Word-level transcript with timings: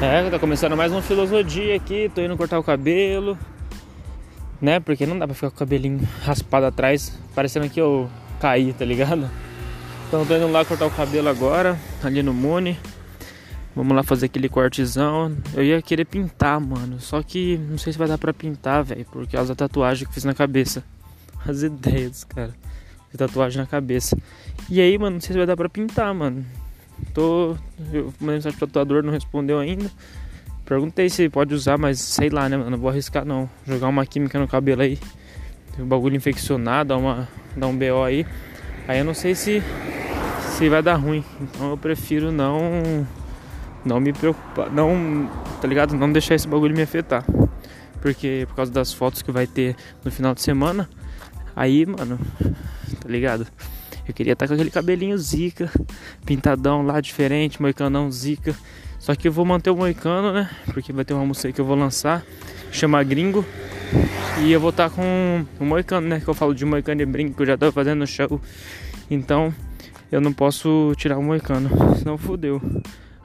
É, 0.00 0.30
tá 0.30 0.38
começando 0.38 0.76
mais 0.76 0.92
uma 0.92 1.02
filosofia 1.02 1.74
aqui, 1.74 2.08
tô 2.14 2.20
indo 2.20 2.36
cortar 2.36 2.56
o 2.56 2.62
cabelo, 2.62 3.36
né? 4.60 4.78
Porque 4.78 5.04
não 5.04 5.18
dá 5.18 5.26
pra 5.26 5.34
ficar 5.34 5.50
com 5.50 5.56
o 5.56 5.58
cabelinho 5.58 6.00
raspado 6.22 6.66
atrás, 6.66 7.18
parecendo 7.34 7.68
que 7.68 7.80
eu 7.80 8.08
caí, 8.40 8.72
tá 8.72 8.84
ligado? 8.84 9.28
Então 10.06 10.24
tô 10.24 10.36
indo 10.36 10.46
lá 10.52 10.64
cortar 10.64 10.86
o 10.86 10.90
cabelo 10.92 11.28
agora, 11.28 11.76
ali 12.00 12.22
no 12.22 12.32
Muni. 12.32 12.78
Vamos 13.74 13.96
lá 13.96 14.04
fazer 14.04 14.26
aquele 14.26 14.48
cortezão. 14.48 15.36
Eu 15.52 15.64
ia 15.64 15.82
querer 15.82 16.04
pintar, 16.04 16.60
mano. 16.60 17.00
Só 17.00 17.20
que 17.20 17.58
não 17.58 17.76
sei 17.76 17.92
se 17.92 17.98
vai 17.98 18.06
dar 18.08 18.18
pra 18.18 18.32
pintar, 18.32 18.84
velho. 18.84 19.04
Por 19.04 19.26
causa 19.28 19.54
da 19.54 19.66
tatuagem 19.66 20.06
que 20.06 20.14
fiz 20.14 20.24
na 20.24 20.34
cabeça. 20.34 20.82
As 21.46 21.62
ideias, 21.62 22.22
cara. 22.22 22.54
Tatuagem 23.16 23.60
na 23.60 23.66
cabeça. 23.66 24.16
E 24.70 24.80
aí, 24.80 24.96
mano, 24.96 25.14
não 25.14 25.20
sei 25.20 25.32
se 25.32 25.38
vai 25.38 25.46
dar 25.46 25.56
pra 25.56 25.68
pintar, 25.68 26.14
mano. 26.14 26.44
Tô. 27.14 27.56
Eu 27.92 28.12
mandei 28.20 28.36
mensagem 28.36 28.58
pro 28.58 28.66
tatuador, 28.66 29.02
não 29.02 29.12
respondeu 29.12 29.58
ainda. 29.58 29.90
Perguntei 30.64 31.08
se 31.08 31.28
pode 31.28 31.54
usar, 31.54 31.78
mas 31.78 31.98
sei 31.98 32.28
lá, 32.28 32.48
né, 32.48 32.56
mano? 32.56 32.70
Não 32.70 32.78
vou 32.78 32.90
arriscar 32.90 33.24
não. 33.24 33.48
Jogar 33.66 33.88
uma 33.88 34.04
química 34.04 34.38
no 34.38 34.46
cabelo 34.46 34.82
aí. 34.82 34.98
Tem 35.74 35.84
um 35.84 35.88
bagulho 35.88 36.14
infeccionado, 36.14 36.88
dar, 36.88 36.98
uma, 36.98 37.28
dar 37.56 37.66
um 37.68 37.76
BO 37.76 38.02
aí. 38.04 38.26
Aí 38.86 38.98
eu 38.98 39.04
não 39.04 39.14
sei 39.14 39.34
se, 39.34 39.62
se 40.56 40.68
vai 40.68 40.82
dar 40.82 40.96
ruim. 40.96 41.24
Então 41.40 41.70
eu 41.70 41.76
prefiro 41.78 42.30
não. 42.30 43.06
Não 43.84 43.98
me 43.98 44.12
preocupar. 44.12 44.70
Não. 44.70 45.30
Tá 45.60 45.66
ligado? 45.66 45.94
Não 45.94 46.12
deixar 46.12 46.34
esse 46.34 46.46
bagulho 46.46 46.76
me 46.76 46.82
afetar. 46.82 47.24
Porque 48.02 48.44
por 48.48 48.56
causa 48.56 48.70
das 48.70 48.92
fotos 48.92 49.22
que 49.22 49.32
vai 49.32 49.46
ter 49.46 49.74
no 50.04 50.10
final 50.10 50.34
de 50.34 50.42
semana. 50.42 50.88
Aí, 51.56 51.86
mano. 51.86 52.18
Tá 53.00 53.08
ligado? 53.08 53.46
Eu 54.08 54.14
queria 54.14 54.32
estar 54.32 54.48
com 54.48 54.54
aquele 54.54 54.70
cabelinho 54.70 55.18
zica, 55.18 55.70
pintadão 56.24 56.80
lá 56.82 56.98
diferente, 56.98 57.60
moicanão 57.60 58.10
zica. 58.10 58.56
Só 58.98 59.14
que 59.14 59.28
eu 59.28 59.32
vou 59.32 59.44
manter 59.44 59.70
o 59.70 59.76
moicano, 59.76 60.32
né? 60.32 60.50
Porque 60.72 60.92
vai 60.92 61.04
ter 61.04 61.12
uma 61.12 61.26
música 61.26 61.52
que 61.52 61.60
eu 61.60 61.64
vou 61.64 61.76
lançar, 61.76 62.24
chama 62.72 63.02
Gringo. 63.04 63.44
E 64.42 64.50
eu 64.50 64.58
vou 64.58 64.70
estar 64.70 64.88
com 64.88 65.44
o 65.60 65.64
moicano, 65.64 66.08
né? 66.08 66.20
Que 66.20 66.28
eu 66.28 66.34
falo 66.34 66.54
de 66.54 66.64
moicano 66.64 67.02
e 67.02 67.06
brinco, 67.06 67.36
que 67.36 67.42
eu 67.42 67.46
já 67.46 67.56
tô 67.56 67.70
fazendo 67.70 67.98
no 67.98 68.06
show. 68.06 68.40
Então 69.10 69.54
eu 70.10 70.20
não 70.20 70.32
posso 70.32 70.94
tirar 70.96 71.18
o 71.18 71.22
moicano, 71.22 71.68
senão 71.96 72.16
fodeu. 72.16 72.62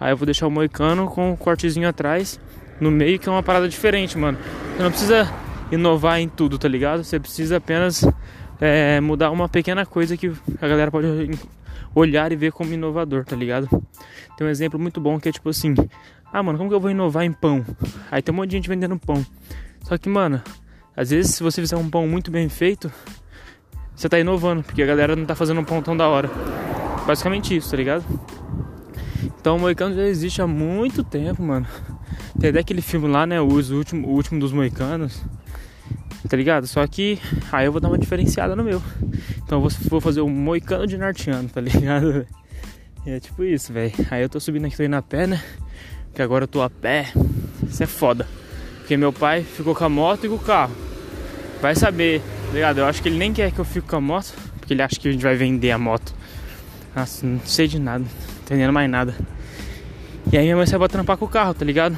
Aí 0.00 0.12
eu 0.12 0.16
vou 0.16 0.26
deixar 0.26 0.48
o 0.48 0.50
moicano 0.50 1.06
com 1.06 1.32
o 1.32 1.36
cortezinho 1.36 1.88
atrás, 1.88 2.40
no 2.80 2.90
meio, 2.90 3.20
que 3.20 3.28
é 3.28 3.32
uma 3.32 3.42
parada 3.42 3.68
diferente, 3.68 4.18
mano. 4.18 4.36
Você 4.76 4.82
não 4.82 4.90
precisa 4.90 5.32
inovar 5.70 6.18
em 6.18 6.28
tudo, 6.28 6.58
tá 6.58 6.66
ligado? 6.66 7.04
Você 7.04 7.20
precisa 7.20 7.58
apenas 7.58 8.04
é, 8.60 9.00
mudar 9.00 9.30
uma 9.30 9.48
pequena 9.48 9.84
coisa 9.84 10.16
que 10.16 10.32
a 10.60 10.68
galera 10.68 10.90
pode 10.90 11.06
olhar 11.94 12.32
e 12.32 12.36
ver 12.36 12.52
como 12.52 12.72
inovador, 12.72 13.24
tá 13.24 13.36
ligado? 13.36 13.68
Tem 14.36 14.46
um 14.46 14.50
exemplo 14.50 14.78
muito 14.78 15.00
bom 15.00 15.18
que 15.18 15.28
é 15.28 15.32
tipo 15.32 15.48
assim: 15.48 15.74
ah, 16.32 16.42
mano, 16.42 16.58
como 16.58 16.70
que 16.70 16.74
eu 16.74 16.80
vou 16.80 16.90
inovar 16.90 17.24
em 17.24 17.32
pão? 17.32 17.64
Aí 18.10 18.22
tem 18.22 18.32
um 18.32 18.36
monte 18.36 18.50
de 18.50 18.56
gente 18.56 18.68
vendendo 18.68 18.98
pão. 18.98 19.24
Só 19.82 19.98
que, 19.98 20.08
mano, 20.08 20.40
às 20.96 21.10
vezes 21.10 21.34
se 21.34 21.42
você 21.42 21.60
fizer 21.60 21.76
um 21.76 21.88
pão 21.88 22.06
muito 22.06 22.30
bem 22.30 22.48
feito, 22.48 22.90
você 23.94 24.08
tá 24.08 24.18
inovando, 24.18 24.62
porque 24.62 24.82
a 24.82 24.86
galera 24.86 25.14
não 25.14 25.24
tá 25.24 25.34
fazendo 25.34 25.60
um 25.60 25.64
pão 25.64 25.82
tão 25.82 25.96
da 25.96 26.08
hora. 26.08 26.30
Basicamente 27.06 27.56
isso, 27.56 27.70
tá 27.70 27.76
ligado? 27.76 28.04
Então 29.40 29.56
o 29.56 29.60
Moicano 29.60 29.94
já 29.94 30.02
existe 30.02 30.40
há 30.40 30.46
muito 30.46 31.02
tempo, 31.02 31.42
mano. 31.42 31.66
Tem 32.40 32.50
até 32.50 32.60
aquele 32.60 32.80
filme 32.80 33.08
lá, 33.08 33.26
né? 33.26 33.40
O 33.40 33.44
último, 33.44 34.06
o 34.08 34.12
último 34.12 34.38
dos 34.38 34.52
Moicanos 34.52 35.22
tá 36.28 36.36
ligado? 36.36 36.66
Só 36.66 36.86
que 36.86 37.18
aí 37.50 37.66
eu 37.66 37.72
vou 37.72 37.80
dar 37.80 37.88
uma 37.88 37.98
diferenciada 37.98 38.54
no 38.54 38.64
meu. 38.64 38.82
Então 39.38 39.62
eu 39.62 39.68
vou, 39.88 40.00
fazer 40.00 40.20
um 40.20 40.28
moicano 40.28 40.86
de 40.86 40.96
norteano, 40.96 41.48
tá 41.48 41.60
ligado? 41.62 42.26
É 43.04 43.18
tipo 43.18 43.42
isso, 43.44 43.72
velho. 43.72 43.92
Aí 44.10 44.22
eu 44.22 44.28
tô 44.28 44.38
subindo 44.38 44.66
aqui, 44.66 44.76
tô 44.76 44.82
indo 44.82 44.96
a 44.96 45.02
pé, 45.02 45.26
né? 45.26 45.42
Que 46.14 46.22
agora 46.22 46.44
eu 46.44 46.48
tô 46.48 46.62
a 46.62 46.70
pé. 46.70 47.12
Isso 47.68 47.82
é 47.82 47.86
foda. 47.86 48.26
Porque 48.78 48.96
meu 48.96 49.12
pai 49.12 49.42
ficou 49.42 49.74
com 49.74 49.84
a 49.84 49.88
moto 49.88 50.26
e 50.26 50.28
com 50.28 50.36
o 50.36 50.38
carro. 50.38 50.74
Vai 51.60 51.74
saber, 51.74 52.20
tá 52.46 52.52
ligado? 52.52 52.78
Eu 52.78 52.86
acho 52.86 53.02
que 53.02 53.08
ele 53.08 53.18
nem 53.18 53.32
quer 53.32 53.52
que 53.52 53.58
eu 53.58 53.64
fique 53.64 53.86
com 53.86 53.96
a 53.96 54.00
moto, 54.00 54.34
porque 54.58 54.74
ele 54.74 54.82
acha 54.82 54.98
que 54.98 55.08
a 55.08 55.12
gente 55.12 55.22
vai 55.22 55.36
vender 55.36 55.70
a 55.70 55.78
moto. 55.78 56.14
Nossa, 56.94 57.26
não 57.26 57.40
sei 57.40 57.66
de 57.66 57.78
nada, 57.78 58.00
não 58.00 58.10
entendendo 58.42 58.72
mais 58.72 58.90
nada. 58.90 59.14
E 60.30 60.36
aí 60.36 60.44
minha 60.44 60.56
mãe 60.56 60.66
sai 60.66 60.78
pra 60.78 60.88
trampar 60.88 61.16
com 61.16 61.24
o 61.24 61.28
carro, 61.28 61.54
tá 61.54 61.64
ligado? 61.64 61.96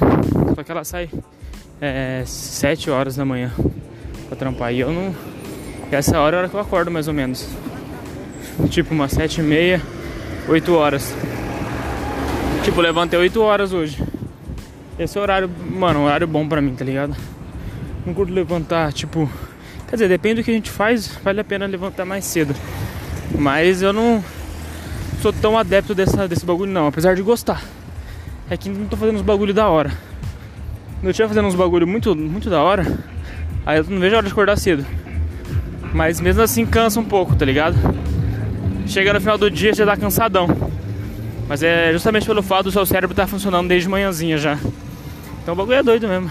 Só 0.55 0.63
que 0.63 0.71
ela 0.71 0.83
sai 0.83 1.09
é, 1.81 2.23
7 2.25 2.89
horas 2.89 3.15
da 3.15 3.25
manhã 3.25 3.51
pra 4.27 4.35
trampar. 4.35 4.73
E 4.73 4.79
eu 4.79 4.91
não. 4.91 5.15
Essa 5.91 6.19
hora 6.19 6.35
é 6.35 6.37
a 6.37 6.39
hora 6.41 6.49
que 6.49 6.55
eu 6.55 6.59
acordo 6.59 6.91
mais 6.91 7.07
ou 7.07 7.13
menos. 7.13 7.47
Tipo 8.69 8.93
umas 8.93 9.11
sete 9.11 9.41
e 9.41 9.43
meia, 9.43 9.81
8 10.47 10.73
horas. 10.73 11.13
Tipo, 12.63 12.81
levantei 12.81 13.17
8 13.17 13.41
horas 13.41 13.73
hoje. 13.73 14.01
Esse 14.97 15.17
é 15.17 15.21
horário, 15.21 15.49
mano, 15.69 16.05
horário 16.05 16.27
bom 16.27 16.47
pra 16.47 16.61
mim, 16.61 16.73
tá 16.75 16.85
ligado? 16.85 17.15
Não 18.05 18.13
curto 18.13 18.31
levantar, 18.31 18.93
tipo. 18.93 19.29
Quer 19.87 19.95
dizer, 19.95 20.07
depende 20.07 20.41
do 20.41 20.45
que 20.45 20.51
a 20.51 20.53
gente 20.53 20.69
faz, 20.69 21.19
vale 21.23 21.39
a 21.41 21.43
pena 21.43 21.65
levantar 21.65 22.05
mais 22.05 22.25
cedo. 22.25 22.55
Mas 23.37 23.81
eu 23.81 23.91
não 23.91 24.23
sou 25.21 25.33
tão 25.33 25.57
adepto 25.57 25.93
dessa, 25.93 26.27
desse 26.27 26.45
bagulho 26.45 26.71
não, 26.71 26.87
apesar 26.87 27.15
de 27.15 27.21
gostar. 27.21 27.63
É 28.49 28.55
que 28.55 28.69
não 28.69 28.87
tô 28.87 28.95
fazendo 28.95 29.15
uns 29.15 29.21
bagulho 29.21 29.53
da 29.53 29.67
hora. 29.67 29.91
Eu 31.03 31.13
tinha 31.13 31.27
fazendo 31.27 31.47
uns 31.47 31.55
bagulho 31.55 31.87
muito, 31.87 32.15
muito 32.15 32.49
da 32.49 32.61
hora. 32.61 32.85
Aí 33.65 33.79
eu 33.79 33.83
não 33.85 33.99
vejo 33.99 34.15
a 34.15 34.17
hora 34.19 34.27
de 34.27 34.31
acordar 34.31 34.57
cedo. 34.57 34.85
Mas 35.93 36.19
mesmo 36.19 36.41
assim 36.41 36.65
cansa 36.65 36.99
um 36.99 37.05
pouco, 37.05 37.35
tá 37.35 37.45
ligado? 37.45 37.75
Chega 38.85 39.13
no 39.13 39.19
final 39.19 39.37
do 39.37 39.49
dia 39.49 39.73
já 39.73 39.85
dá 39.85 39.97
cansadão. 39.97 40.47
Mas 41.47 41.63
é 41.63 41.91
justamente 41.91 42.25
pelo 42.25 42.43
fato 42.43 42.65
do 42.65 42.71
seu 42.71 42.85
cérebro 42.85 43.13
estar 43.13 43.23
tá 43.23 43.27
funcionando 43.27 43.67
desde 43.67 43.89
manhãzinha 43.89 44.37
já. 44.37 44.59
Então 45.41 45.53
o 45.53 45.57
bagulho 45.57 45.77
é 45.77 45.83
doido 45.83 46.07
mesmo. 46.07 46.29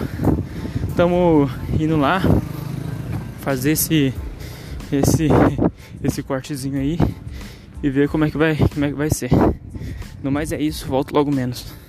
Tamo 0.95 1.49
indo 1.79 1.97
lá 1.97 2.21
fazer 3.41 3.71
esse 3.71 4.13
esse 4.91 5.27
esse 6.03 6.23
cortezinho 6.23 6.79
aí 6.79 6.97
e 7.83 7.89
ver 7.89 8.07
como 8.07 8.25
é 8.25 8.29
que 8.29 8.37
vai 8.37 8.55
como 8.55 8.85
é 8.85 8.89
que 8.89 8.95
vai 8.95 9.09
ser. 9.09 9.29
No 10.23 10.31
mais 10.31 10.51
é 10.51 10.61
isso, 10.61 10.87
volto 10.87 11.13
logo 11.13 11.31
menos. 11.31 11.84